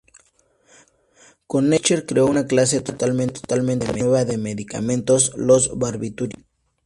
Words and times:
Con 1.45 1.63
ello 1.65 1.77
Fischer 1.77 2.05
creó 2.07 2.25
una 2.25 2.47
clase 2.47 2.81
totalmente 2.81 3.39
nueva 3.99 4.25
de 4.25 4.39
medicamentos: 4.39 5.31
los 5.35 5.77
barbitúricos. 5.77 6.43